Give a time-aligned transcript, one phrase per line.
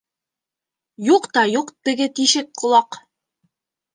[1.07, 3.01] Юҡ та юҡ теге тишек ҡолаҡ.